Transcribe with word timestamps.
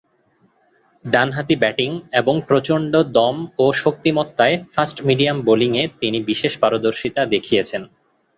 ডানহাতি 1.05 1.55
ব্যাটিং 1.55 1.89
এবং 2.11 2.35
প্রচণ্ড 2.47 2.93
দম 3.17 3.35
ও 3.59 3.65
শক্তিমত্তায় 3.73 4.55
ফাস্ট 4.73 4.97
মিডিয়াম 5.05 5.37
বোলিংয়ে 5.41 5.83
তিনি 6.01 6.17
বিশেষ 6.21 6.53
পারদর্শিতা 6.57 7.21
দেখিয়েছেন। 7.25 7.81